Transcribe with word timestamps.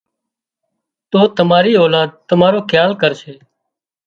تو 1.11 1.19
تماري 1.37 1.73
اولاد 1.83 2.09
تمارو 2.29 2.59
کيال 2.71 2.91
ڪرشي 3.01 3.33